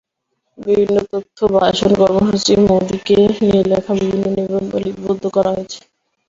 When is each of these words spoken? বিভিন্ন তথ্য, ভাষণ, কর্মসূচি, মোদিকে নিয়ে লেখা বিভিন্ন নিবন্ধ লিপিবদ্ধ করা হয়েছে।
বিভিন্ন 0.57 0.95
তথ্য, 1.11 1.37
ভাষণ, 1.55 1.91
কর্মসূচি, 2.01 2.53
মোদিকে 2.63 3.15
নিয়ে 3.39 3.61
লেখা 3.71 3.93
বিভিন্ন 3.99 4.25
নিবন্ধ 4.37 4.71
লিপিবদ্ধ 4.83 5.23
করা 5.35 5.49
হয়েছে। 5.55 5.79